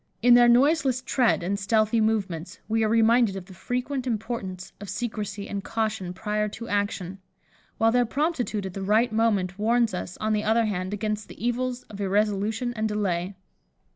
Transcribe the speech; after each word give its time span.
In 0.23 0.33
their 0.33 0.47
noiseless 0.49 1.03
tread 1.03 1.43
and 1.43 1.59
stealthy 1.59 2.01
movements, 2.01 2.57
we 2.67 2.83
are 2.83 2.89
reminded 2.89 3.35
of 3.35 3.45
the 3.45 3.53
frequent 3.53 4.07
importance 4.07 4.73
of 4.81 4.89
secresy 4.89 5.47
and 5.47 5.63
caution 5.63 6.11
prior 6.11 6.49
to 6.49 6.67
action, 6.67 7.19
while 7.77 7.91
their 7.91 8.03
promptitude 8.07 8.65
at 8.65 8.73
the 8.73 8.81
right 8.81 9.11
moment, 9.11 9.59
warns 9.59 9.93
us, 9.93 10.17
on 10.17 10.33
the 10.33 10.43
other 10.43 10.65
hand, 10.65 10.91
against 10.91 11.27
the 11.27 11.37
evils 11.45 11.83
of 11.83 12.01
irresolution 12.01 12.73
and 12.73 12.89
delay. 12.89 13.35